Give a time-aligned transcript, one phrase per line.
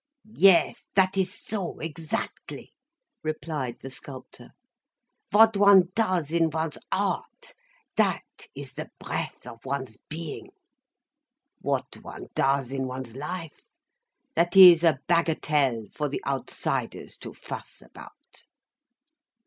[0.33, 2.73] "Yes, that is so, exactly,"
[3.23, 4.49] replied the sculptor.
[5.29, 7.53] "What one does in one's art,
[7.97, 8.23] that
[8.55, 10.49] is the breath of one's being.
[11.59, 13.61] What one does in one's life,
[14.33, 18.45] that is a bagatelle for the outsiders to fuss about."